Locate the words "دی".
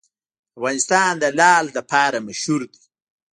2.71-2.81